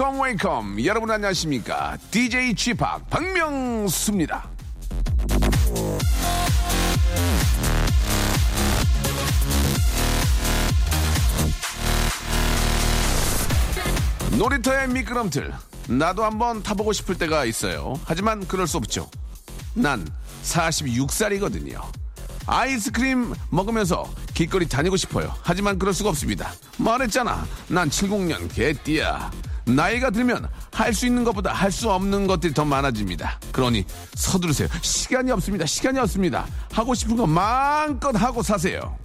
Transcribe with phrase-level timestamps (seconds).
[0.00, 0.86] Welcome, welcome.
[0.86, 1.98] 여러분 안녕하십니까?
[2.10, 2.72] DJ p
[3.10, 4.48] 박명수입니다.
[14.38, 15.52] 놀이터의 미끄럼틀.
[15.90, 18.00] 나도 한번 타보고 싶을 때가 있어요.
[18.06, 19.10] 하지만 그럴 수 없죠.
[19.74, 20.08] 난
[20.44, 21.82] 46살이거든요.
[22.46, 25.34] 아이스크림 먹으면서 길거리 다니고 싶어요.
[25.42, 26.52] 하지만 그럴 수가 없습니다.
[26.78, 27.46] 말했잖아.
[27.68, 29.49] 난 70년 개띠야.
[29.66, 33.38] 나이가 들면 할 수 있는 것보다 할 수 없는 것들이 더 많아집니다.
[33.52, 34.68] 그러니 서두르세요.
[34.82, 35.66] 시간이 없습니다.
[35.66, 36.46] 시간이 없습니다.
[36.72, 38.96] 하고 싶은 거 마음껏 하고 사세요.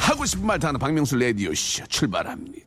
[0.00, 2.64] 하고 싶은 말 다 하는 박명수 레디오쇼 출발합니다.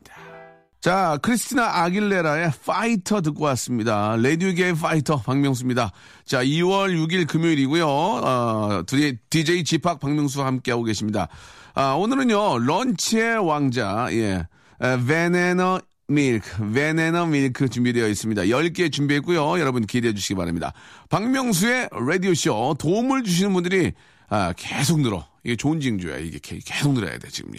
[0.80, 4.16] 자, 크리스티나 아길레라의 파이터 듣고 왔습니다.
[4.16, 5.92] 레디오계의 파이터 박명수입니다.
[6.24, 7.86] 자, 2월 6일 금요일이고요.
[7.86, 8.82] 어,
[9.28, 11.28] DJ G팍 박명수와 함께하고 계십니다.
[11.74, 14.46] 아, 오늘은요, lunch의 왕자, 예,
[14.80, 18.42] banana milk, banana milk 준비되어 있습니다.
[18.42, 19.60] 10개 준비했고요.
[19.60, 20.72] 여러분 기대해 주시기 바랍니다.
[21.08, 23.92] 박명수의 라디오쇼 도움을 주시는 분들이
[24.28, 25.26] 아, 계속 늘어.
[25.44, 26.18] 이게 좋은 징조야.
[26.18, 27.52] 이게 개- 계속 늘어야 돼, 지금.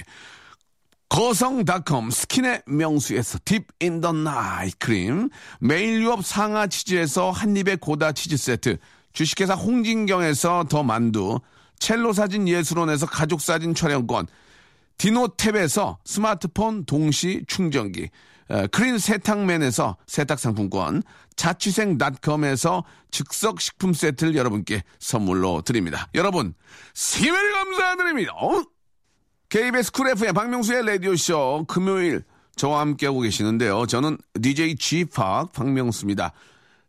[1.09, 8.38] 거성닷컴 스킨의 명수에서 deep in the night 크림 매일 유업 상하 치즈에서 한입의 고다 치즈
[8.38, 8.78] 세트
[9.12, 11.42] 주식회사 홍진경에서 더 만두
[11.82, 14.28] 첼로 사진 예술원에서 가족 사진 촬영권
[15.00, 18.10] 디노탭에서 스마트폰 동시 충전기,
[18.52, 21.02] 에, 크린 세탁맨에서 세탁 상품권,
[21.36, 26.08] 자취생닷컴에서 즉석 식품 세트를 여러분께 선물로 드립니다.
[26.14, 26.54] 여러분,
[26.94, 28.34] 심히 감사드립니다.
[28.34, 28.64] 어?
[29.50, 32.23] KBS 쿨 FM 박명수의 라디오쇼 금요일
[32.58, 33.88] 저와 함께하고 계시는데요.
[33.88, 36.32] 저는 DJ G팍 박명수입니다.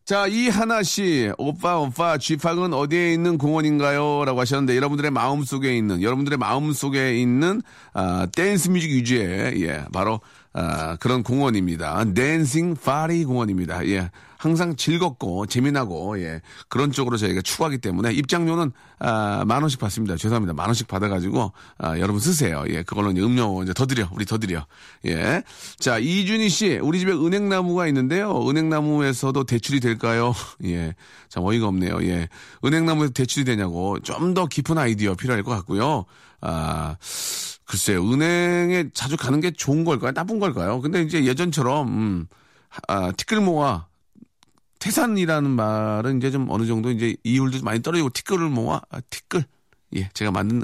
[0.04, 4.24] 자, 이하나 씨, 오빠, 오빠, G팍은 어디에 있는 공원인가요?
[4.24, 7.62] 라고 하셨는데, 여러분들의 마음 속에 있는, 여러분들의 마음 속에 있는,
[7.94, 10.20] 아, 댄스 뮤직 위주의, 예, 바로,
[10.54, 12.04] 아, 그런 공원입니다.
[12.14, 13.86] dancing party 공원입니다.
[13.88, 14.10] 예.
[14.36, 16.40] 항상 즐겁고, 재미나고, 예.
[16.68, 20.16] 그런 쪽으로 저희가 추구하기 때문에, 입장료는, 아, 만 원씩 받습니다.
[20.16, 20.52] 죄송합니다.
[20.52, 22.64] 만 원씩 받아 가지고, 아, 여러분 쓰세요.
[22.68, 22.82] 예.
[22.82, 24.08] 그걸로 이제 음료 이제 더 드려.
[24.12, 24.66] 우리 더 드려.
[25.06, 25.44] 예.
[25.78, 28.46] 자, 이준희 씨, 우리 집에 은행나무가 있는데요.
[28.48, 30.34] 은행나무에서도 대출이 될까요?
[30.64, 30.94] 예.
[31.28, 32.02] 참 어이가 없네요.
[32.02, 32.28] 예.
[32.64, 33.98] 은행나무에서 대출이 되냐고.
[34.00, 36.04] 좀 더 깊은 아이디어 필요할 것 같고요.
[36.40, 36.96] 아,
[37.64, 38.02] 글쎄요.
[38.04, 40.12] 은행에 자주 가는 게 좋은 걸까요?
[40.12, 40.80] 나쁜 걸까요?
[40.80, 42.26] 근데 이제 예전처럼, 음,
[42.88, 43.86] 아, 티끌 모아,
[44.78, 49.44] 태산이라는 말은 이제 좀 어느 정도 이제 이율도 많이 떨어지고 티끌을 모아, 아, 티끌.
[49.96, 50.62] 예, 제가 만든,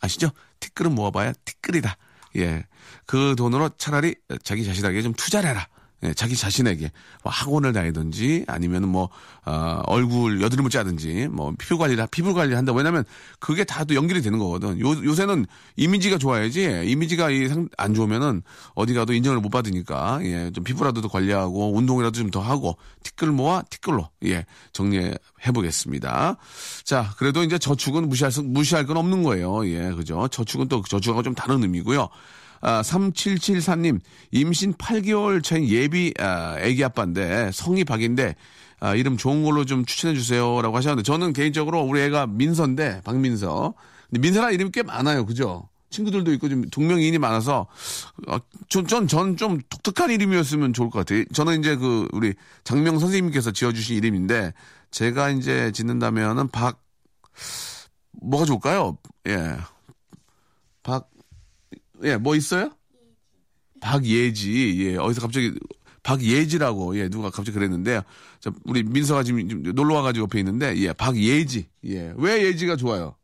[0.00, 0.30] 아시죠?
[0.60, 1.96] 티끌은 모아봐야 티끌이다.
[2.36, 2.66] 예.
[3.06, 5.66] 그 돈으로 차라리 자기 자신에게 좀 투자를 해라.
[6.04, 6.90] 예, 자기 자신에게
[7.22, 9.08] 뭐 학원을 다니든지 아니면 뭐
[9.44, 12.72] 어, 얼굴 여드름을 짜든지 뭐 피부 관리를 피부 관리를 한다.
[12.72, 13.04] 왜냐면
[13.38, 14.78] 그게 다 또 연결이 되는 거거든.
[14.80, 15.46] 요 요새는
[15.76, 18.42] 이미지가 좋아야지 이미지가 이상안 좋으면은
[18.74, 23.30] 어디 가도 인정을 못 받으니까 예, 좀 피부라도 더 관리하고 운동이라도 좀 더 하고 티끌
[23.32, 25.14] 모아 티끌로 예, 정리해
[25.52, 26.36] 보겠습니다.
[26.84, 29.66] 자, 그래도 이제 저축은 무시할 수, 무시할 건 없는 거예요.
[29.68, 30.28] 예, 그죠?
[30.28, 32.08] 저축은 또 저축하고 좀 다른 의미고요.
[32.62, 34.00] 아, 3774님,
[34.30, 38.36] 임신 8개월 차인 예비, 아, 애기 아빠인데, 성이 박인데,
[38.78, 40.62] 아, 이름 좋은 걸로 좀 추천해 주세요.
[40.62, 43.74] 라고 하셨는데, 저는 개인적으로 우리 애가 민서인데, 박민서.
[44.08, 45.26] 근데 민서라는 이름이 꽤 많아요.
[45.26, 45.68] 그죠?
[45.90, 47.66] 친구들도 있고 좀 동명이인이 많아서,
[48.28, 51.24] 어, 전, 전, 전좀 독특한 이름이었으면 좋을 것 같아요.
[51.32, 54.52] 저는 이제 그, 우리 장명 선생님께서 지어주신 이름인데,
[54.92, 56.80] 제가 이제 짓는다면은 박,
[58.22, 58.98] 뭐가 좋을까요?
[59.26, 59.56] 예.
[60.82, 61.08] 박,
[62.04, 62.70] 예, 뭐 있어요?
[63.80, 65.52] 박예지, 예, 어디서 갑자기,
[66.02, 68.02] 박예지라고, 예, 누가 갑자기 그랬는데,
[68.40, 73.16] 저, 우리 민서가 지금 좀 놀러 와가지고 옆에 있는데, 예, 박예지, 예, 왜 예지가 좋아요?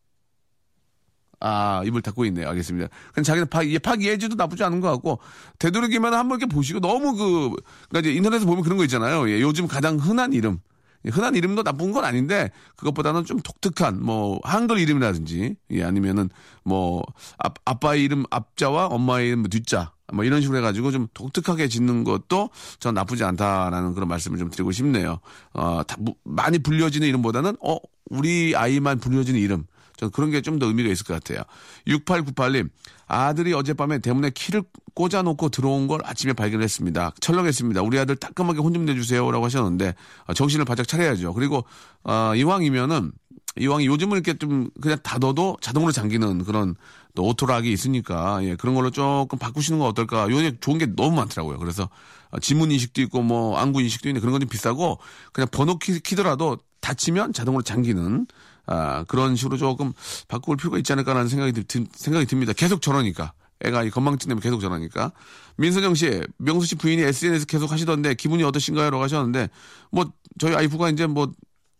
[1.40, 2.48] 아, 입을 닫고 있네요.
[2.48, 2.88] 알겠습니다.
[3.14, 5.20] 그냥 자기는 박, 예, 박예지도 나쁘지 않은 것 같고,
[5.60, 7.50] 되도록이면 한번 이렇게 보시고, 너무 그,
[7.88, 9.28] 그니까 이제 인터넷에 보면 그런 거 있잖아요.
[9.30, 10.60] 예, 요즘 가장 흔한 이름.
[11.04, 16.28] 예, 흔한 이름도 나쁜 건 아닌데 그것보다는 좀 독특한 뭐 한글 이름이라든지 예 아니면은
[16.64, 17.02] 뭐
[17.38, 22.50] 아, 아빠의 이름 앞자와 엄마의 이름 뒷자 뭐 이런 식으로 해가지고 좀 독특하게 짓는 것도
[22.80, 25.20] 전 나쁘지 않다라는 그런 말씀을 좀 드리고 싶네요.
[25.52, 27.76] 어, 다, 무- 많이 불려지는 이름보다는 어
[28.10, 29.66] 우리 아이만 불려지는 이름.
[29.98, 31.42] 전 그런 게 좀 더 의미가 있을 것 같아요.
[31.86, 32.70] 6898님,
[33.06, 34.62] 아들이 어젯밤에 대문에 키를
[34.94, 37.12] 꽂아놓고 들어온 걸 아침에 발견했습니다.
[37.20, 37.82] 철렁했습니다.
[37.82, 39.30] 우리 아들 따끔하게 혼 좀 내주세요.
[39.30, 39.94] 라고 하셨는데,
[40.26, 41.34] 어, 정신을 바짝 차려야죠.
[41.34, 41.64] 그리고,
[42.04, 43.12] 어, 이왕이면은,
[43.58, 46.76] 이왕 요즘은 이렇게 좀 그냥 닫아도 자동으로 잠기는 그런
[47.16, 50.30] 또 오토락이 있으니까 예, 그런 걸로 조금 바꾸시는 건 어떨까.
[50.30, 51.58] 요새 좋은 게 너무 많더라고요.
[51.58, 51.88] 그래서
[52.30, 54.98] 아, 지문 인식도 있고 뭐 안구 인식도 있는데 그런 건 좀 비싸고
[55.32, 58.28] 그냥 번호 키, 키더라도 닫히면 자동으로 잠기는
[58.68, 59.92] 아, 그런 식으로 조금
[60.28, 62.52] 바꿀 필요가 있지 않을까라는 생각이, 들, 생각이 듭니다.
[62.52, 63.32] 계속 저러니까.
[63.64, 65.10] 애가 이 건망증 때문에 계속 저러니까.
[65.56, 68.90] 민선영 씨, 명수 씨 부인이 SNS 계속 하시던데 기분이 어떠신가요?
[68.90, 69.48] 라고 하셨는데
[69.90, 71.32] 뭐 저희 아이프가 이제 뭐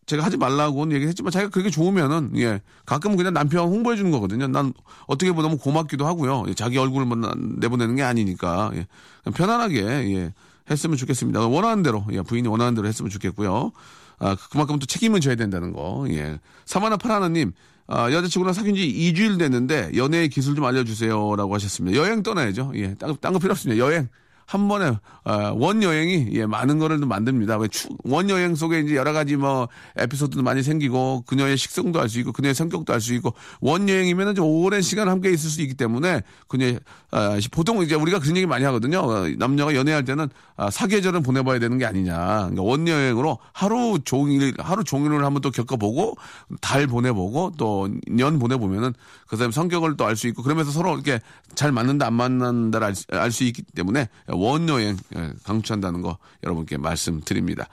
[0.06, 4.48] 제가 하지 말라고는 얘기했지만 자기가 그렇게 좋으면은 예 가끔은 그냥 남편 홍보해 주는 거거든요.
[4.48, 4.72] 난
[5.06, 6.44] 어떻게 보면 너무 고맙기도 하고요.
[6.48, 8.86] 예, 자기 얼굴만 내보내는 게 아니니까 예,
[9.30, 10.32] 편안하게 예,
[10.70, 11.46] 했으면 좋겠습니다.
[11.46, 13.72] 원하는 대로 예, 부인이 원하는 대로 했으면 좋겠고요.
[14.18, 16.06] 아 그만큼 또 책임은 져야 된다는 거.
[16.10, 16.38] 예.
[16.64, 17.52] 사마나 파라나님
[17.86, 21.98] 아, 여자친구랑 사귄 지 2주일 됐는데 연애의 기술 좀 알려주세요 라고 하셨습니다.
[21.98, 22.72] 여행 떠나야죠.
[22.74, 23.82] 예, 딴, 딴거 필요 없습니다.
[23.82, 24.08] 여행.
[24.48, 27.58] 한 번에 어, 원 여행이 예, 많은 거를 만듭니다.
[28.04, 29.68] 원 여행 속에 이제 여러 가지 뭐
[29.98, 34.34] 에피소드도 많이 생기고 그녀의 식성도 알 수 있고 그녀의 성격도 알 수 있고 원 여행이면은
[34.34, 36.78] 좀 오랜 시간 함께 있을 수 있기 때문에 그녀
[37.10, 39.00] 어, 보통 이제 우리가 그런 얘기 많이 하거든요.
[39.00, 42.16] 어, 남녀가 연애할 때는 아, 사계절은 보내봐야 되는 게 아니냐.
[42.16, 46.16] 그러니까 원 여행으로 하루 종일 하루 종일을 한번 또 겪어보고
[46.62, 48.94] 달 보내보고 또 년 보내보면은
[49.26, 51.20] 그 사람 성격을 또 알 수 있고 그러면서 서로 이렇게
[51.54, 57.66] 잘 맞는다 안 맞는다를 알 수 있기 때문에 원여행 예, 강추한다는 거 여러분께 말씀드립니다.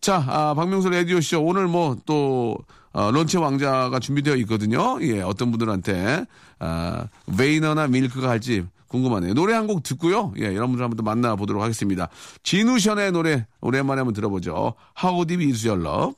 [0.00, 2.58] 자, 아, 박명수 라디오쇼 오늘 뭐또
[2.92, 4.98] 어, 런치 왕자가 준비되어 있거든요.
[5.02, 6.24] 예, 어떤 분들한테
[6.58, 9.34] 아, 베이너나 밀크가 할지 궁금하네요.
[9.34, 10.32] 노래 한 곡 듣고요.
[10.38, 12.08] 예, 여러분들 한번 또 만나보도록 하겠습니다.
[12.42, 14.74] 진우션의 노래 오랜만에 한번 들어보죠.
[15.00, 16.14] How Deep Is Your Love?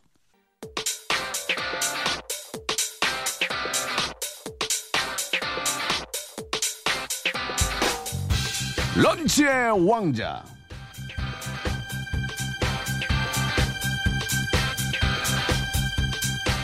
[8.95, 10.43] 런치의 왕자.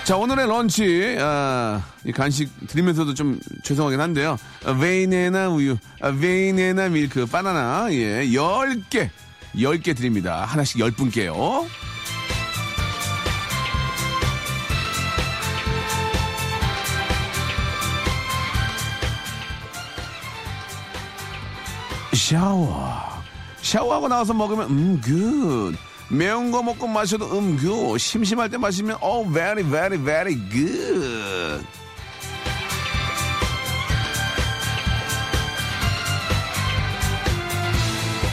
[0.04, 4.38] 자, 오늘의 lunch, 아, 이 간식 드리면서도 좀 죄송하긴 한데요.
[4.64, 9.10] 아, banana 우유, 아, banana milk, 바나나, 예, 10개,
[9.54, 10.44] 10개 드립니다.
[10.46, 11.66] 하나씩 10분께요.
[22.28, 23.00] 샤워.
[23.62, 25.74] 샤워하고 나와서 먹으면 음 good.
[26.10, 27.96] 매운 거 먹고 마셔도 음 good.
[27.96, 30.36] 심심할 때 마시면 어 very very very.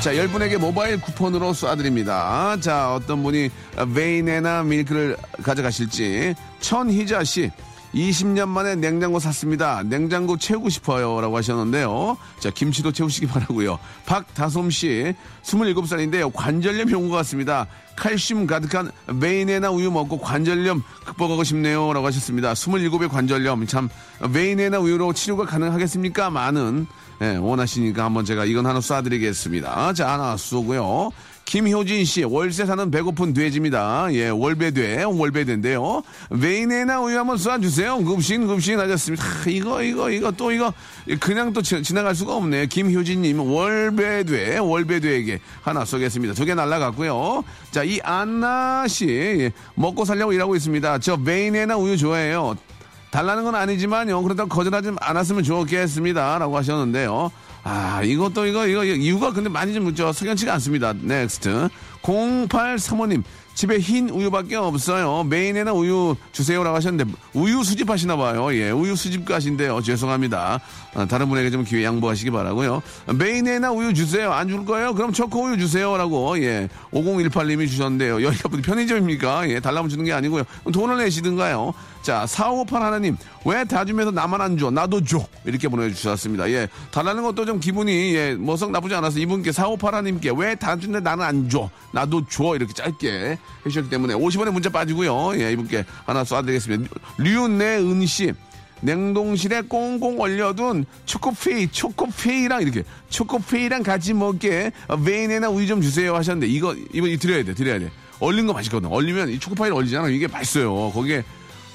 [0.01, 2.62] 자, 10분에게 모바일 쿠폰으로 쏴드립니다.
[2.62, 3.50] 자, 어떤 분이
[3.96, 6.36] banana milk를 가져가실지.
[6.59, 7.50] 천희자 씨.
[7.95, 9.81] 20년 만에 냉장고 샀습니다.
[9.83, 11.21] 냉장고 채우고 싶어요.
[11.21, 12.18] 라고 하셨는데요.
[12.39, 16.31] 자, 김치도 채우시기 바라고요 박다솜 씨, 27살인데요.
[16.33, 17.68] 관절염이 온 것 같습니다.
[17.95, 21.94] 칼슘 가득한 메이네나 우유 먹고 관절염 극복하고 싶네요.
[21.94, 22.53] 라고 하셨습니다.
[22.53, 23.65] 27의 관절염.
[23.68, 23.89] 참,
[24.30, 26.30] 메이네나 우유로 치료가 가능하겠습니까?
[26.30, 26.88] 많은,
[27.21, 29.95] 예, 원하시니까 한번 제가 이건 하나 쏴드리겠습니다.
[29.95, 31.12] 자, 하나 쏘고요.
[31.45, 34.07] 김효진 씨, 월세 사는 배고픈 돼지입니다.
[34.13, 36.01] 예, 월배돼, 월배된데요.
[36.31, 38.03] 메인에나 우유 한번 쏴주세요.
[38.03, 39.24] 급신, 급신 하셨습니다.
[39.24, 40.74] 하, 이거, 이거, 이거, 또 이거,
[41.19, 42.65] 그냥 또 지, 나갈 수가 없네.
[42.65, 46.33] 김효진님, 월배돼, 월배돼에게 하나 쏘겠습니다.
[46.33, 47.44] 두 개 날라갔고요.
[47.69, 50.97] 자, 이 안나 씨, 예, 먹고 살려고 일하고 있습니다.
[50.97, 52.56] 저 banana 우유 좋아해요.
[53.11, 54.21] 달라는 건 아니지만요.
[54.23, 56.37] 그렇다고 거절하지 않았으면 좋겠습니다.
[56.40, 57.31] 라고 하셨는데요.
[57.68, 60.94] 아, 이것도 이거, 이거, 이유가 근데 많이 좀, 저, 석연치가 않습니다.
[60.94, 61.68] next.
[62.04, 63.24] 0835님,
[63.56, 65.24] 집에 흰 우유밖에 없어요.
[65.24, 68.54] banana 우유 주세요라고 하셨는데, 우유 수집하시나 봐요.
[68.54, 69.81] 예, 우유 수집가신데요.
[69.81, 70.60] 죄송합니다.
[70.94, 74.31] 아, 다른 분에게 좀 기회 양보하시기 바라고요 메인에나 우유 주세요.
[74.31, 74.94] 안 줄 거예요?
[74.94, 78.22] 그럼 초코 우유 주세요라고, 예, 5018님이 주셨는데요.
[78.22, 79.50] 여기가 편의점입니까?
[79.50, 80.44] 예, 달라면 주는 게 아니고요.
[80.72, 81.74] 돈을 내시든가요.
[82.06, 84.69] 자, 458 하나님, 왜 다 주면서 나만 안 줘?
[84.69, 85.26] 나도 줘.
[85.44, 86.47] 이렇게 보내주셨습니다.
[86.52, 91.00] 예, 달라는 것도 좀 기분이, 예, 뭐썩 나쁘지 않아서 이분께 458 하나님께 왜 다 주는데
[91.00, 91.68] 나는 안 줘?
[91.92, 92.56] 나도 줘.
[92.56, 95.31] 이렇게 짧게 해주셨기 때문에 50원의 문자 빠지고요.
[95.42, 96.88] 예, 이분께 하나 쏴드리겠습니다.
[97.18, 98.33] 류내은 씨.
[98.81, 104.71] 냉동실에 꽁꽁 얼려둔 초코페이, 초코페이랑 이렇게 초코페이랑 같이 먹게
[105.04, 107.90] 베인에나 우유 좀 주세요 하셨는데 이거 이거 드려야 돼, 드려야 돼.
[108.19, 108.90] 얼린 거 맛있거든.
[108.92, 110.09] 얼리면 이 초코파이를 얼리잖아.
[110.09, 110.92] 이게 맛있어요.
[110.92, 111.24] 거기에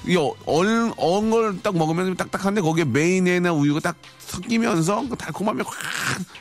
[0.07, 0.15] 이
[0.45, 5.75] 얼, 언걸 딱 먹으면 딱딱한데 거기에 메인에나 우유가 딱 섞이면서 그 달콤함이 확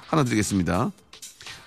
[0.08, 0.90] 하나 드리겠습니다.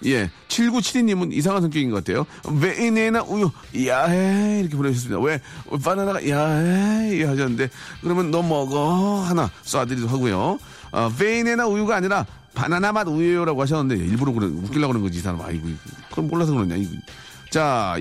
[0.06, 0.30] 예.
[0.48, 2.26] 7972님은 이상한 성격인 것 같아요.
[2.60, 3.50] 메인에나 우유,
[3.86, 4.60] 야해.
[4.60, 5.22] 이렇게 보내주셨습니다.
[5.22, 5.40] 왜,
[5.84, 7.24] 바나나가 야해.
[7.24, 7.70] 하셨는데,
[8.02, 9.22] 그러면 너 먹어.
[9.22, 10.60] 하나 쏴드리도록 하고요.
[10.92, 15.42] 어, 베인에나 우유가 아니라 바나나 맛 우유라고 하셨는데, 일부러 그래, 웃기려고 그런 거지, 이 사람.
[15.42, 15.68] 아이고,
[16.12, 16.76] 그럼 몰라서 그러냐.
[16.76, 16.92] 이거.
[17.50, 17.98] 자,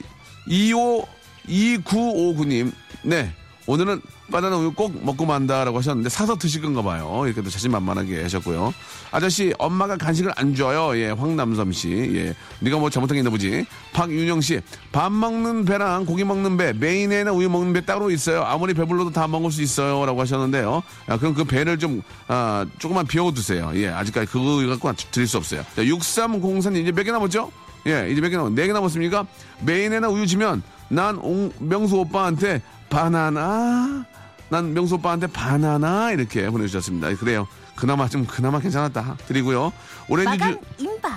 [0.46, 1.06] 25,
[1.46, 2.72] 2959님.
[3.04, 3.32] 네.
[3.66, 4.00] 오늘은
[4.32, 7.22] 바나나 우유 꼭 먹고 만다라고 하셨는데 사서 드실 건가 봐요.
[7.26, 8.74] 이렇게 또 자신만만하게 하셨고요.
[9.12, 10.98] 아저씨 엄마가 간식을 안 줘요.
[10.98, 11.90] 예, 황남섬 씨.
[12.14, 13.64] 예, 네가 뭐 잘못한 게 있나 보지.
[13.92, 18.42] 박윤영 씨, 밥 먹는 배랑 고기 먹는 배, 메인에나 우유 먹는 배 따로 있어요.
[18.42, 20.82] 아무리 배불러도 다 먹을 수 있어요라고 하셨는데요.
[21.06, 23.72] 아, 그럼 그 배를 좀 아, 조금만 비워두세요.
[23.76, 25.62] 예, 아직까지 그거 갖고 드릴 수 없어요.
[25.76, 27.52] 자, 6304님 이제 몇 개 남았죠?
[27.86, 29.26] 예, 이제 몇 개 남았, 네개 남았습니까?
[29.60, 32.60] 메인에나 우유 주면 난 옹- 명수 오빠한테
[32.92, 34.04] 바나나,
[34.48, 37.14] 난 명수 오빠한테 바나나 이렇게 보내주셨습니다.
[37.16, 37.48] 그래요.
[37.74, 39.72] 그나마 좀 그나마 괜찮았다 드리고요.
[40.08, 40.58] 오렌지 주.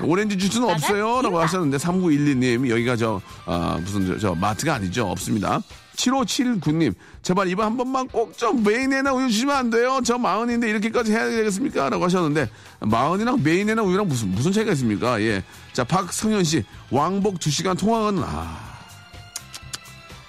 [0.03, 1.39] 오렌지 주스는 없어요라고.
[1.41, 5.61] 하셨는데 3912님 여기가 저 아, 무슨 저, 저 마트가 아니죠 없습니다.
[5.97, 9.99] 7579님 제발 이번 한 번만 꼭 좀 메인에나 우유 주시면 안 돼요.
[10.03, 11.89] 저 마흔인데 이렇게까지 해야 되겠습니까?
[11.89, 15.21] 라고 하셨는데 마흔이랑 메인에나 우유랑 무슨 무슨 차이가 있습니까?
[15.21, 15.43] 예.
[15.73, 18.64] 자 박성현 씨 왕복 2시간 통화는 아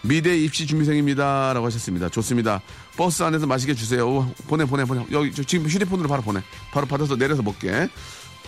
[0.07, 1.53] 미대 입시 준비생입니다.
[1.55, 2.09] 라고 하셨습니다.
[2.09, 2.61] 좋습니다.
[2.97, 4.09] 버스 안에서 맛있게 주세요.
[4.09, 5.05] 오, 보내, 보내, 보내.
[5.13, 6.41] 여기, 저 지금 휴대폰으로 바로 보내.
[6.73, 7.89] 바로 받아서 내려서 먹게.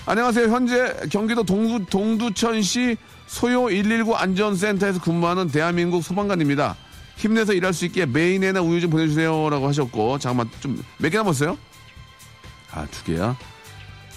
[0.06, 0.48] 안녕하세요.
[0.48, 2.96] 현재 경기도 동두, 동두천시
[3.26, 6.76] 소요 119 안전센터에서 근무하는 대한민국 소방관입니다.
[7.16, 9.50] 힘내서 일할 수 있게 메인에나 우유 좀 보내주세요.
[9.50, 10.18] 라고 하셨고.
[10.18, 11.58] 잠깐만, 좀, 몇 개 남았어요?
[12.72, 13.36] 아, 두 개야?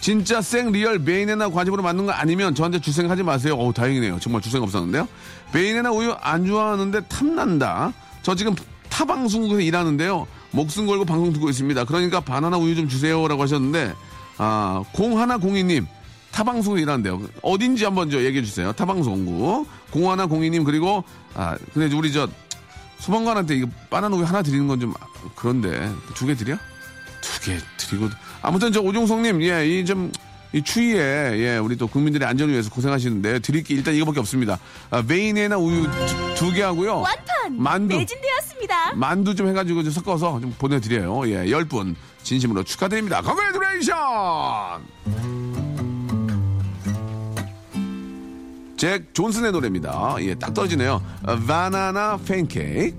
[0.02, 3.56] 진짜 생 리얼 메인에나 관심으로 맞는 거 아니면 저한테 주생하지 마세요.
[3.56, 4.20] 어우 다행이네요.
[4.20, 5.08] 정말 주생 없었는데요.
[5.54, 7.94] 메인에나 우유 안 좋아하는데 탐난다.
[8.24, 8.56] 저 지금
[8.90, 10.28] 타 방송국에서 일하는데요.
[10.52, 11.86] 목숨 걸고 방송 듣고 있습니다.
[11.86, 13.94] 그러니까 바나나 우유 좀 주세요라고 하셨는데
[14.38, 15.86] 아 공하나 공이님
[16.32, 17.22] 타 방송에 일하는데요.
[17.44, 18.74] 어딘지 한번 저 얘기해 주세요.
[18.74, 21.04] 타 방송국 공하나 공이님 그리고
[21.36, 22.28] 아 근데 우리 저
[22.98, 24.94] 소방관한테 이거 바나나 우유 하나 드리는 건 좀
[25.36, 26.56] 그런데 두 개 드려?
[27.22, 28.10] 두 개 드리고
[28.42, 30.12] 아무튼 저 오종성님 예 이 좀
[30.54, 31.00] 이 추위에
[31.40, 34.60] 예 우리 또 국민들의 안전을 위해서 고생하시는데 드릴 게 일단 이거밖에 없습니다.
[34.90, 35.88] 아, banana 우유
[36.36, 37.00] 두 개 하고요.
[37.00, 38.96] 완판 만두 매진되었습니다.
[38.96, 41.26] 만두 좀 해가지고 좀 섞어서 좀 보내드려요.
[41.30, 43.22] 예, 열 분 진심으로 축하드립니다.
[43.22, 43.96] congratulation!
[48.76, 50.16] 잭 존슨의 노래입니다.
[50.20, 51.02] 예, 딱 떨어지네요.
[51.48, 52.98] 바나나 팬케이크.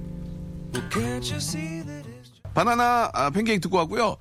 [2.55, 4.17] 바나나 아, 팬케이크 듣고 왔고요.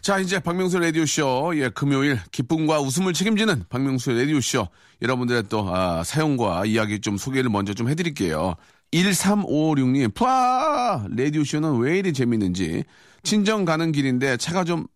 [0.00, 4.66] 자, 이제 박명수 라디오쇼, 예, 금요일 기쁨과 웃음을 책임지는 박명수 라디오쇼.
[5.02, 8.54] 여러분들의 또, 아, 사연과 이야기 좀 소개를 먼저 좀 해드릴게요.
[8.92, 11.06] 1356님, 푸아!
[11.14, 12.84] 라디오쇼는 왜 이리 재밌는지.
[13.22, 14.86] 친정 가는 길인데 차가 좀,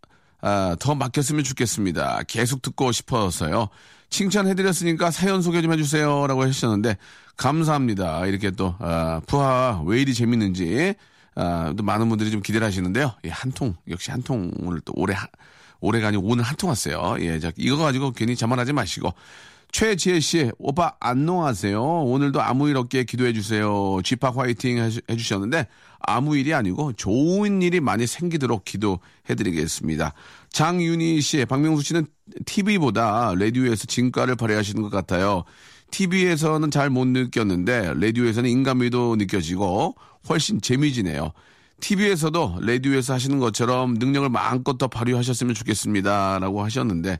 [0.41, 2.23] 아, 더 막혔으면 좋겠습니다.
[2.27, 3.69] 계속 듣고 싶어서요.
[4.09, 6.27] 칭찬해드렸으니까 사연 소개 좀 해주세요.
[6.27, 6.97] 라고 하셨는데,
[7.37, 8.25] 감사합니다.
[8.25, 10.95] 이렇게 또, 아, 푸아, 왜 이리 재밌는지.
[11.37, 13.13] 아, 또 많은 분들이 좀 기대를 하시는데요.
[13.25, 15.27] 예, 한 통, 역시 한 통을 또 올해, 하-
[15.81, 17.17] 올해가 아니고 오늘 한 통 왔어요.
[17.21, 19.13] 예, 자, 이거 가지고 괜히 자만하지 마시고.
[19.73, 21.83] 최지혜 씨, 오빠 안녕하세요.
[21.83, 23.99] 오늘도 아무 일 없게 기도해 주세요.
[24.05, 25.67] 쥐팍 화이팅 해주- 해주셨는데
[25.99, 30.13] 아무 일이 아니고 좋은 일이 많이 생기도록 기도해 드리겠습니다.
[30.51, 32.07] 장윤희 씨, 박명수 씨는
[32.47, 35.43] TV보다 라디오에서 진가를 발휘하시는 것 같아요.
[35.91, 39.97] TV에서는 잘 못 느꼈는데 라디오에서는 인간미도 느껴지고
[40.29, 41.33] 훨씬 재미지네요.
[41.81, 46.39] TV에서도 라디오에서 하시는 것처럼 능력을 마음껏 더 발휘하셨으면 좋겠습니다.
[46.39, 47.19] 라고 하셨는데,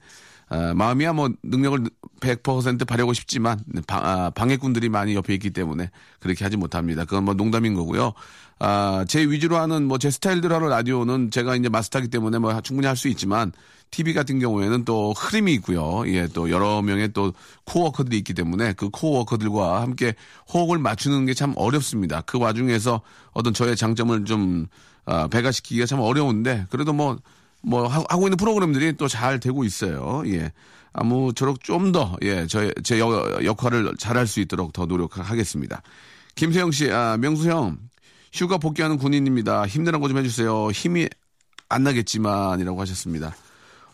[0.49, 1.85] 아, 마음이야 뭐 능력을
[2.21, 7.05] 100% 발휘하고 싶지만 방, 아, 방해꾼들이 많이 옆에 있기 때문에 그렇게 하지 못합니다.
[7.05, 8.13] 그건 뭐 농담인 거고요.
[8.61, 12.87] 아, 제 위주로 하는 뭐 제 스타일대로 하는 라디오는 제가 이제 마스터기 때문에 뭐 충분히
[12.87, 13.53] 할 수 있지만
[13.95, 16.03] TV 같은 경우에는 또 흐름이 있고요.
[16.09, 17.33] 예, 또 여러 명의 또
[17.65, 20.15] 코워커들이 있기 때문에 그 코워커들과 함께
[20.53, 22.23] 호흡을 맞추는 게 참 어렵습니다.
[22.23, 24.67] 그 와중에서 어떤 저의 장점을 좀
[25.07, 30.23] 아, 배가시키기가 참 어려운데 그래도 뭐뭐 하고 있는 프로그램들이 또 잘 되고 있어요.
[30.27, 30.51] 예.
[30.93, 35.83] 아무쪼록 좀 더, 예, 저, 제 역, 역할을 잘할 수 있도록 더 노력하겠습니다.
[36.37, 37.79] 김세영 씨, 아, 명수 형,
[38.33, 39.67] 휴가 복귀하는 군인입니다.
[39.67, 40.71] 힘내는 거좀 해주세요.
[40.71, 41.09] 힘이
[41.69, 43.35] 안 나겠지만이라고 하셨습니다.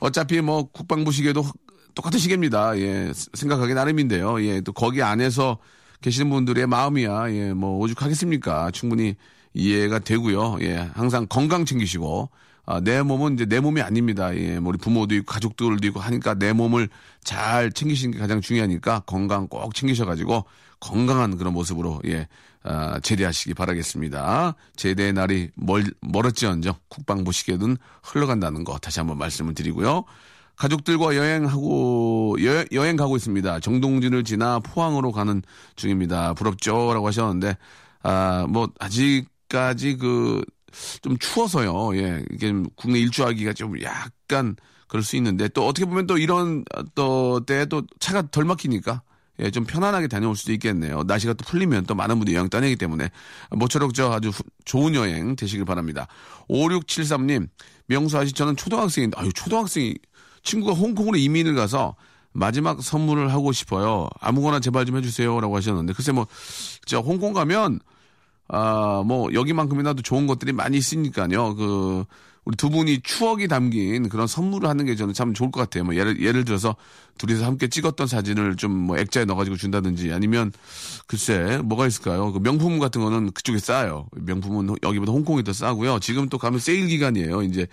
[0.01, 1.45] 어차피 뭐 국방부 시계도
[1.95, 2.79] 똑같은 시계입니다.
[2.79, 4.43] 예, 생각하기 나름인데요.
[4.45, 5.59] 예, 또 거기 안에서
[6.01, 8.71] 계시는 분들의 마음이야, 예, 뭐 오죽하겠습니까?
[8.71, 9.17] 충분히
[9.53, 10.59] 이해가 되고요.
[10.63, 12.31] 예, 항상 건강 챙기시고,
[12.67, 14.35] 아, 내 몸은 이제 내 몸이 아닙니다.
[14.37, 16.89] 예, 뭐 우리 부모도 있고 가족들도 있고 하니까 내 몸을
[17.25, 20.45] 잘 챙기시는 게 가장 중요하니까 건강 꼭 챙기셔가지고
[20.81, 22.27] 건강한 그런 모습으로 예,
[22.63, 24.55] 아, 제대하시기 바라겠습니다.
[24.77, 30.05] 제대의 날이 멀, 멀었지언정 국방부 시계는 흘러간다는 거 다시 한번 말씀을 드리고요.
[30.57, 33.61] 가족들과 여행하고 여, 여행 가고 있습니다.
[33.61, 35.43] 정동진을 지나 포항으로 가는
[35.77, 36.35] 중입니다.
[36.35, 37.57] 부럽죠라고 하셨는데
[38.03, 40.43] 아 뭐 아직까지 그
[41.03, 41.97] 좀 추워서요.
[41.97, 44.55] 예, 이게 좀 국내 일주하기가 좀 약간
[44.87, 49.03] 그럴 수 있는데 또 어떻게 보면 또 이런 또 때에 또 차가 덜 막히니까
[49.39, 51.03] 예, 좀 편안하게 다녀올 수도 있겠네요.
[51.05, 53.09] 날씨가 또 풀리면 또 많은 분들이 영향 따내기 때문에
[53.51, 56.09] 모처럼 저 아주 후- 좋은 여행 되시길 바랍니다.
[56.49, 57.49] 5673님,
[57.87, 59.95] 명수 아씨 저는 초등학생인데, 아유, 초등학생이,
[60.43, 61.97] 친구가 홍콩으로 이민을 가서
[62.33, 64.09] 마지막 선물을 하고 싶어요.
[64.21, 65.41] 아무거나 제발 좀 해주세요.
[65.41, 66.27] 라고 하셨는데, 글쎄 뭐,
[66.85, 67.81] 저 홍콩 가면,
[68.49, 71.55] 아, 뭐, 여기만큼이나도 좋은 것들이 많이 있으니까요.
[71.55, 72.05] 그,
[72.51, 75.85] 우리 두 분이 추억이 담긴 그런 선물을 하는 게 저는 참 좋을 것 같아요.
[75.85, 76.75] 뭐, 예를, 예를 들어서
[77.19, 80.51] 둘이서 함께 찍었던 사진을 좀 뭐 액자에 넣어가지고 준다든지 아니면
[81.07, 82.33] 글쎄, 뭐가 있을까요?
[82.33, 84.09] 그 명품 같은 거는 그쪽에 싸요.
[84.17, 86.01] 명품은 여기보다 홍콩이 더 싸고요.
[86.01, 87.43] 지금 또 가면 세일 기간이에요.
[87.43, 87.69] 이제,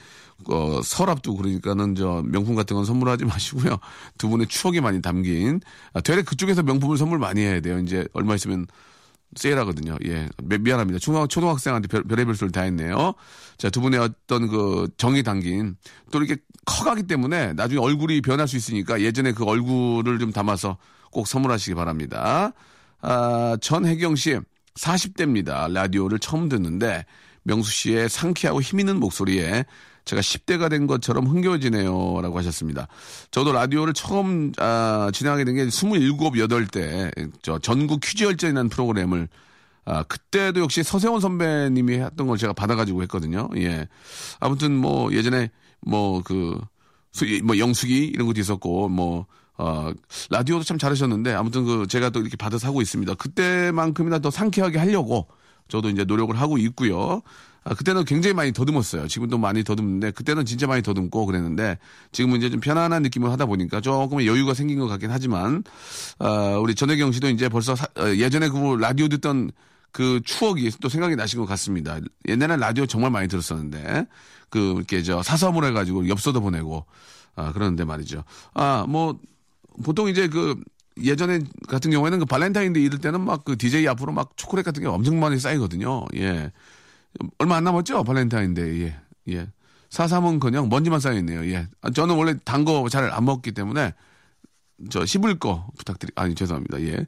[0.45, 3.77] 어, 설 앞두고 그러니까는 저 명품 같은 건 선물하지 마시고요.
[4.19, 5.61] 두 분의 추억이 많이 담긴,
[5.93, 7.79] 아, 되레 그쪽에서 명품을 선물 많이 해야 돼요.
[7.79, 8.67] 이제 얼마 있으면
[9.35, 9.97] 세일하거든요.
[10.05, 10.27] 예.
[10.43, 10.99] 미- 미안합니다.
[10.99, 13.13] 초등, 초등학생한테 별, 별의별 소리를 다 했네요.
[13.57, 15.75] 자, 두 분의 어떤 그 정이 담긴
[16.11, 20.77] 또 이렇게 커가기 때문에 나중에 얼굴이 변할 수 있으니까 예전에 그 얼굴을 좀 담아서
[21.11, 22.53] 꼭 선물하시기 바랍니다.
[23.01, 24.39] 아, 전혜경 씨,
[24.75, 25.71] 40대입니다.
[25.71, 27.05] 라디오를 처음 듣는데
[27.43, 29.65] 명수 씨의 상쾌하고 힘있는 목소리에
[30.07, 32.21] 제가 10대가 된 것처럼 흥겨워지네요.
[32.21, 32.87] 라고 하셨습니다.
[33.29, 39.27] 저도 라디오를 처음, 아, 진행하게 된 게 27, 8대, 저 전국 퀴즈 열전이라는 프로그램을
[39.85, 43.49] 아, 그때도 역시 서세원 선배님이 했던 걸 제가 받아가지고 했거든요.
[43.57, 43.87] 예.
[44.39, 45.49] 아무튼 뭐 예전에
[45.81, 46.59] 뭐 그,
[47.11, 49.25] 수, 뭐 영숙이 이런 것도 있었고 뭐,
[49.57, 49.91] 어,
[50.29, 53.13] 라디오도 참 잘하셨는데 아무튼 그 제가 또 이렇게 받아서 하고 있습니다.
[53.15, 55.27] 그때만큼이나 더 상쾌하게 하려고
[55.67, 57.21] 저도 이제 노력을 하고 있고요.
[57.63, 59.07] 아, 그때는 굉장히 많이 더듬었어요.
[59.07, 61.77] 지금도 많이 더듬는데 그때는 진짜 많이 더듬고 그랬는데
[62.13, 65.63] 지금은 이제 좀 편안한 느낌을 하다 보니까 조금 여유가 생긴 것 같긴 하지만
[66.19, 69.51] 아, 우리 전혜경 씨도 이제 벌써 사- 어, 예전에 그 라디오 듣던
[69.91, 71.99] 그 추억이 또 생각이 나신 것 같습니다.
[72.27, 74.05] 옛날에 라디오 정말 많이 들었었는데
[74.49, 76.85] 그 이렇게 저 사서함 해가지고 엽서도 보내고
[77.35, 78.23] 아 그러는데 말이죠.
[78.53, 79.19] 아 뭐
[79.83, 80.55] 보통 이제 그
[81.03, 84.87] 예전에 같은 경우에는 그 발렌타인데이 이럴 때는 막 그 DJ 앞으로 막 초콜릿 같은 게
[84.89, 86.05] 엄청 많이 쌓이거든요.
[86.15, 86.51] 예.
[87.39, 88.03] 얼마 안 남았죠?
[88.03, 88.81] 발렌타인데이.
[88.83, 88.95] 예.
[89.29, 89.47] 예.
[89.89, 91.45] 사서함은 그냥 먼지만 쌓여있네요.
[91.51, 91.67] 예.
[91.81, 93.93] 아, 저는 원래 단 거 잘 안 먹기 때문에
[94.89, 96.81] 저 씹을 거 부탁드리, 아니, 죄송합니다.
[96.81, 97.05] 예.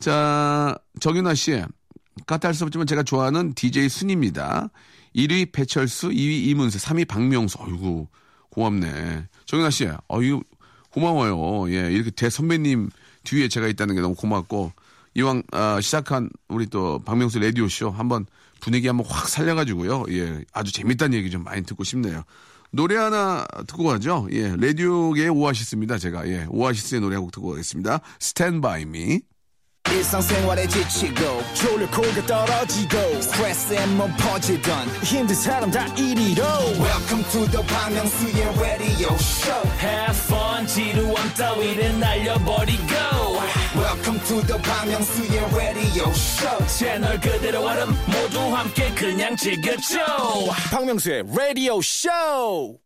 [0.00, 1.62] 자, 정윤아 씨.
[2.26, 4.70] 까탈 수 없지만 제가 좋아하는 DJ 순입니다.
[5.16, 7.58] 1위 배철수, 2위 이문세, 3위 박명수.
[7.60, 8.06] 어이구,
[8.50, 9.26] 고맙네.
[9.46, 10.42] 정윤아 씨, 어유
[10.90, 11.70] 고마워요.
[11.72, 12.88] 예, 이렇게 대선배님
[13.24, 14.72] 뒤에 제가 있다는 게 너무 고맙고,
[15.14, 18.26] 이왕, 아, 시작한 우리 또 박명수 라디오쇼 한번
[18.60, 20.04] 분위기 한번 확 살려가지고요.
[20.10, 22.24] 예, 아주 재밌다는 얘기 좀 많이 듣고 싶네요.
[22.70, 24.26] 노래 하나 듣고 가죠.
[24.32, 25.98] 예, 라디오계의 오아시스입니다.
[25.98, 28.00] 제가, 예, 오아시스의 노래 한곡 듣고 가겠습니다.
[28.20, 29.20] Stand by me.
[30.66, 31.42] 지치고,
[32.26, 32.96] 떨어지고,
[34.16, 34.88] 퍼지던,
[36.80, 43.33] welcome to the Bang Myung-soo's radio show Have fun 지루함 따위를 날려버리고
[44.04, 49.98] welcome to the Myung-soo's radio show 채널 그대로 얼음 모두 함께 그냥 즐겨줘
[50.70, 52.78] 박명수의 radio show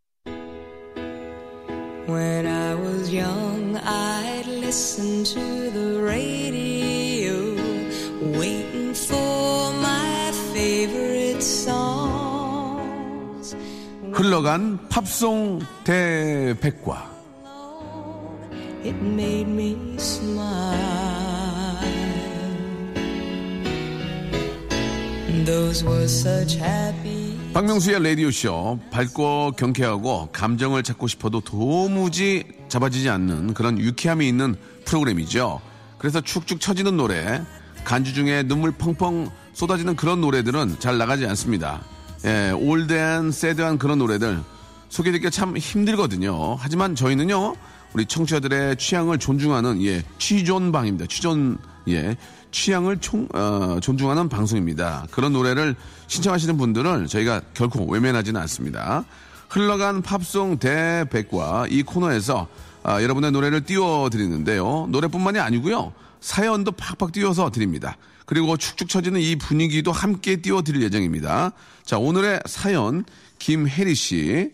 [2.07, 7.53] When I was young, I'd listen to the radio,
[8.35, 12.95] waiting for my favorite songs.
[14.11, 17.19] 흘러간 팝송 대백과.
[18.83, 20.98] It made me smile.
[27.53, 35.61] 박명수의 라디오쇼 밝고 경쾌하고 감정을 찾고 싶어도 도무지 잡아지지 않는 그런 유쾌함이 있는 프로그램이죠.
[35.97, 37.41] 그래서 축축 처지는 노래,
[37.83, 41.81] 간주 중에 눈물 펑펑 쏟아지는 그런 노래들은 잘 나가지 않습니다.
[42.25, 44.39] 예, 올드한 새드한 그런 노래들
[44.89, 46.55] 소개드리기가 참 힘들거든요.
[46.55, 47.55] 하지만 저희는요,
[47.93, 51.07] 우리 청취자들의 취향을 존중하는 예, 취존방입니다.
[51.07, 52.15] 취존 예,
[52.51, 55.05] 취향을 총, 어, 존중하는 방송입니다.
[55.11, 55.75] 그런 노래를
[56.07, 59.05] 신청하시는 분들은 저희가 결코 외면하지는 않습니다.
[59.49, 62.47] 흘러간 팝송 대백과 이 코너에서
[62.83, 64.87] 아, 여러분의 노래를 띄워드리는데요.
[64.89, 65.93] 노래뿐만이 아니고요.
[66.21, 67.97] 사연도 팍팍 띄워서 드립니다.
[68.25, 71.51] 그리고 축축 처지는 이 분위기도 함께 띄워드릴 예정입니다.
[71.83, 73.03] 자, 오늘의 사연,
[73.39, 74.51] 김혜리 씨.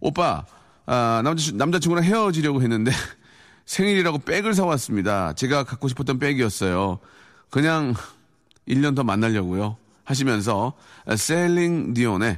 [0.00, 0.44] 오빠,
[0.86, 2.90] 아, 남자, 남자친구랑 헤어지려고 했는데
[3.66, 5.34] 생일이라고 백을 사왔습니다.
[5.34, 6.98] 제가 갖고 싶었던 백이었어요.
[7.52, 7.94] 그냥
[8.66, 9.76] 1년 더 만나려고요.
[10.02, 10.72] 하시면서
[11.16, 12.30] 셀링 디온의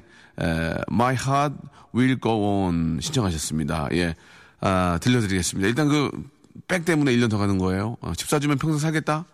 [0.43, 1.57] 에, My Heart
[1.95, 3.89] Will Go On 신청하셨습니다.
[3.93, 4.15] 예,
[4.61, 5.67] 아, 들려드리겠습니다.
[5.69, 6.35] 일단 그
[6.69, 7.97] 백 때문에 1년 더 가는 거예요.
[8.01, 9.25] 어, 집 사주면 평생 살겠다?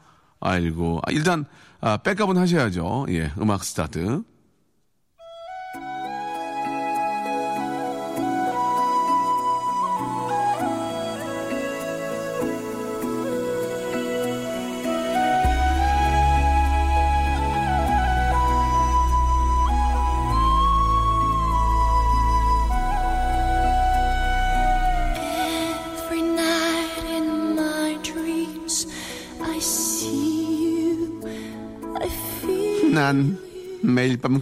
[0.40, 1.00] 아이고.
[1.06, 1.44] 아, 일단
[1.80, 3.06] 아, 백값은 하셔야죠.
[3.10, 4.22] 예, 음악 스타트.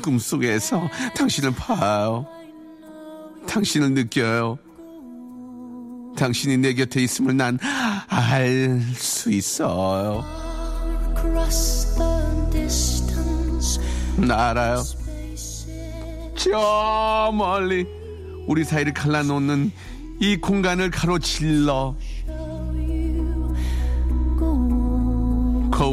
[0.09, 2.27] 꿈속에서 당신을 봐요.
[3.47, 4.59] 당신을 느껴요.
[6.17, 7.59] 당신이 내 곁에 있음을 난
[8.09, 10.25] 알 수 있어요.
[14.17, 14.83] 나 알아요.
[16.37, 17.87] 저 멀리
[18.47, 19.71] 우리 사이를 갈라놓는
[20.21, 21.97] 이 공간을 가로질러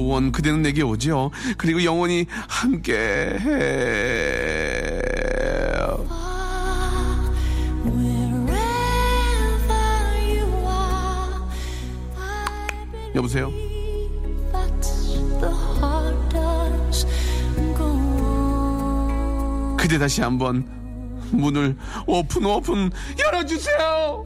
[0.05, 1.31] 거원 그대는 내게 오죠.
[1.57, 5.01] 그리고 영원히 함께 해.
[13.15, 13.51] 여보세요.
[19.77, 20.67] 그대 다시 한번
[21.31, 24.25] 문을 오픈 오픈 열어주세요.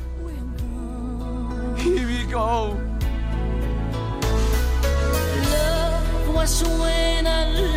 [2.31, 2.77] go.
[5.51, 7.70] Love was when I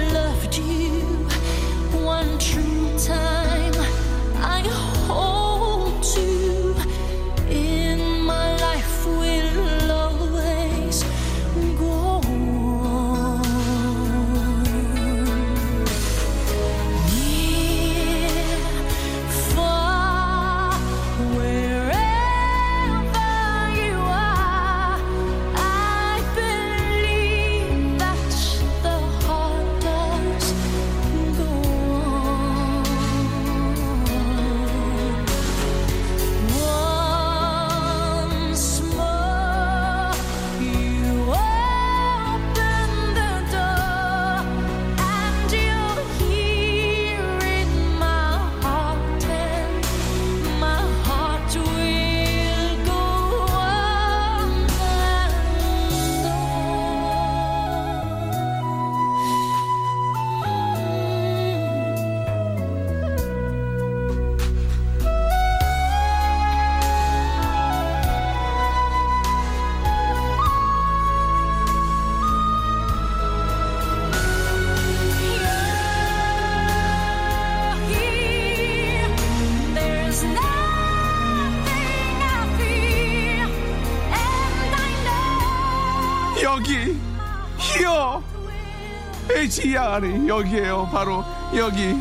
[89.56, 90.88] H-E-R 여기에요.
[90.90, 92.00] 바로 여기.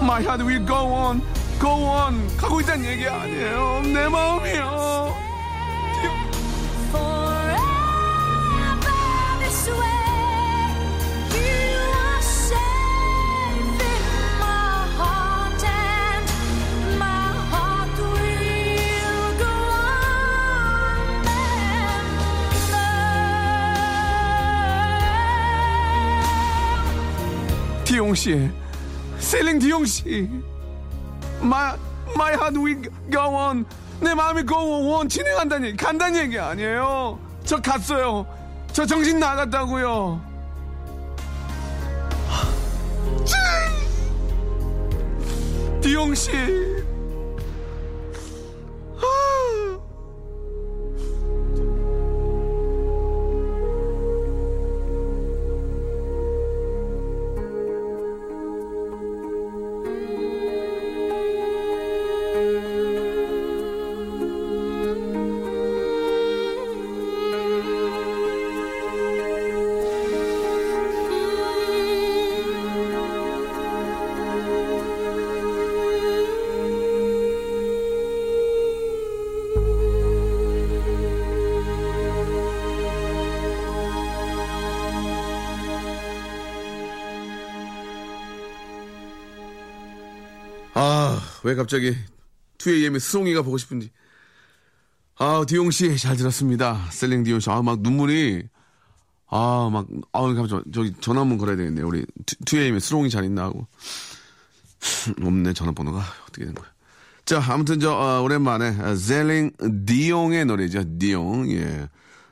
[0.00, 1.20] My heart will go on
[1.58, 2.36] go on.
[2.36, 3.80] 가고 있다는 얘기 아니에요.
[3.82, 4.87] 내 마음이요
[28.08, 28.50] 디용씨
[29.18, 30.30] 셀링 디용씨
[31.42, 31.76] My,
[32.14, 33.66] my heart will go on
[34.00, 34.44] 내 마음이
[34.96, 37.18] on 진행한다니 간다는 얘기 아니에요.
[37.44, 38.26] 저 갔어요.
[38.72, 40.22] 저 정신 나갔다고요.
[45.82, 46.30] 디용씨
[90.80, 91.92] 아, 왜 갑자기
[92.58, 93.90] 2AM의 수송이가 보고 싶은지.
[95.16, 96.86] 아, 디용 씨 잘 들었습니다.
[96.92, 97.50] 셀링 디용 씨.
[97.50, 98.44] 아, 막 눈물이
[99.26, 101.82] 아, 막 아, 잠깐만 저기 전화 한번 걸어야 되겠네.
[101.82, 102.06] 우리
[102.44, 103.66] 2AM의 수롱이 잘 있나 하고.
[105.20, 106.68] 없네 전화번호가 어떻게 된 거야.
[107.24, 109.50] 자, 아무튼 저 어, 오랜만에 셀링
[109.84, 110.84] 디용의 노래죠.
[110.96, 111.50] 디용.
[111.50, 111.88] 예.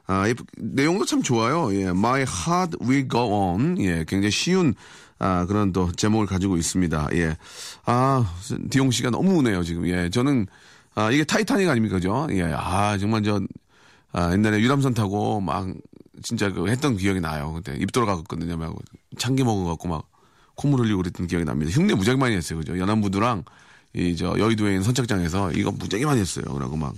[0.07, 1.75] 아, 이 내용도 참 좋아요.
[1.75, 3.77] 예, My Heart Will Go On.
[3.81, 4.75] 예, 굉장히 쉬운
[5.18, 7.09] 아, 그런 또 제목을 가지고 있습니다.
[7.14, 7.37] 예.
[7.87, 8.31] 아,
[8.71, 9.87] 디옹 씨가 너무 우네요, 지금.
[9.88, 10.46] 예, 저는
[10.94, 12.26] 아, 이게 타이타닉 아닙니까, 그죠?
[12.33, 13.40] 예, 아, 정말 저,
[14.12, 15.66] 아, 옛날에 유람선 타고 막
[16.22, 17.52] 진짜 그 했던 기억이 나요.
[17.55, 18.57] 그때 입 돌아갔거든요.
[18.57, 18.74] 막
[19.18, 20.09] 참기 먹어갖고 막
[20.55, 21.70] 콧물 흘리고 그랬던 기억이 납니다.
[21.70, 22.59] 흉내 무지하게 많이 했어요.
[22.59, 22.79] 그죠?
[22.79, 23.44] 연안부두랑
[23.94, 26.44] 이 저 여의도에 있는 선착장에서 이거 무지하게 많이 했어요.
[26.52, 26.94] 그러고 막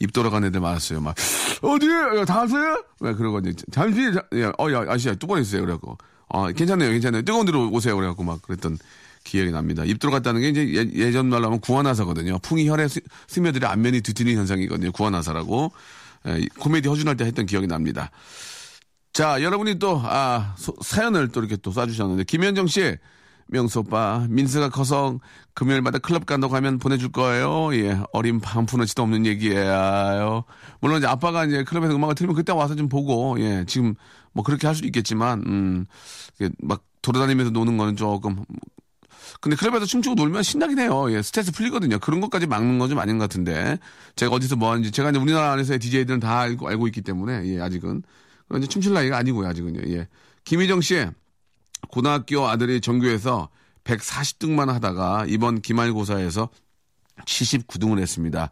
[0.00, 1.00] 입 돌아간 애들 많았어요.
[1.00, 1.14] 막
[1.62, 1.86] 어디
[2.26, 2.82] 다 왔어요?
[3.00, 5.60] 왜 그러고 이제 잠시 자- 야, 어, 야, 아저씨 뚜껑 있어요.
[5.62, 5.96] 그래갖고
[6.28, 7.22] 아 괜찮네요, 괜찮네요.
[7.22, 7.94] 뜨거운 데로 오세요.
[7.96, 8.78] 그래갖고 막 그랬던
[9.24, 9.84] 기억이 납니다.
[9.84, 12.38] 입 들어갔다는 게 이제 예, 전 말로 하면 구안화사거든요.
[12.40, 14.92] 풍이 혈에 스- 스며들어 안면이 뒤틀리는 현상이거든요.
[14.92, 15.72] 구안화사라고
[16.28, 18.10] 예, 이 코미디 허준할 때 했던 기억이 납니다.
[19.12, 22.96] 자, 여러분이 또, 아, 소- 사연을 또 이렇게 또 쏴주셨는데, 김현정 씨,
[23.46, 25.20] 명수 오빠, 민수가 커서
[25.54, 27.72] 금요일마다 클럽 간다고 하면 보내줄 거예요.
[27.76, 30.42] 예, 어린 반푼어치도 없는 얘기예요.
[30.80, 33.94] 물론 이제 아빠가 이제 클럽에서 음악을 틀면 그때 와서 좀 보고, 예, 지금
[34.34, 35.86] 뭐 그렇게 할 수도 있겠지만, 음,
[36.58, 38.44] 막 돌아다니면서 노는 거는 조금,
[39.40, 41.10] 근데 클럽에서 춤추고 놀면 신나긴 해요.
[41.10, 41.98] 예, 스트레스 풀리거든요.
[41.98, 43.78] 그런 것까지 막는 건 좀 아닌 것 같은데.
[44.16, 47.60] 제가 어디서 뭐 하는지, 제가 이제 우리나라 안에서의 DJ들은 다 알고, 알고 있기 때문에, 예,
[47.60, 48.02] 아직은.
[48.58, 49.80] 이제 춤출 나이가 아니고요, 아직은요.
[49.94, 50.08] 예.
[50.44, 51.06] 김희정 씨,
[51.90, 53.48] 고등학교 아들이 전교에서
[53.84, 56.48] 140등만 하다가 이번 기말고사에서
[57.24, 58.50] 79등을 했습니다.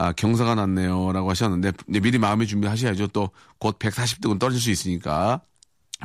[0.00, 1.12] 아, 경사가 났네요.
[1.12, 3.08] 라고 하셨는데, 미리 마음의 준비하셔야죠.
[3.08, 5.42] 또 곧 140등은 떨어질 수 있으니까.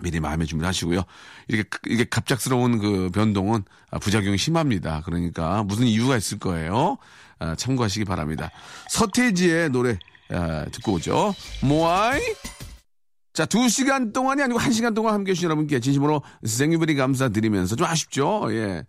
[0.03, 1.03] 미리 마음의 준비를 하시고요.
[1.47, 5.01] 이렇게, 이게 갑작스러운 그 변동은 아, 부작용이 심합니다.
[5.05, 6.97] 그러니까 무슨 이유가 있을 거예요.
[7.39, 8.51] 아, 참고하시기 바랍니다.
[8.89, 9.97] 서태지의 노래
[10.29, 11.33] 아, 듣고 오죠.
[11.61, 12.19] 모아이.
[13.31, 17.87] 자, 두 시간 동안이 아니고 한 시간 동안 함께 해주신 여러분께 진심으로 생유베리 감사드리면서 좀
[17.87, 18.47] 아쉽죠?
[18.51, 18.83] 예.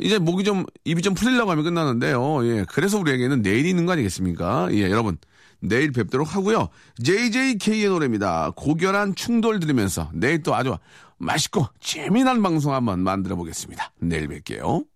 [0.00, 2.46] 이제 목이 좀, 입이 좀 풀리려고 하면 끝나는데요.
[2.46, 2.64] 예.
[2.68, 4.68] 그래서 우리에게는 내일이 있는 거 아니겠습니까?
[4.72, 5.18] 예, 여러분.
[5.60, 6.68] 내일 뵙도록 하고요.
[7.02, 8.52] JJK의 노래입니다.
[8.56, 10.76] 고결한 충돌 들으면서 내일 또 아주
[11.18, 13.92] 맛있고 재미난 방송 한번 만들어 보겠습니다.
[14.00, 14.89] 내일 뵐게요.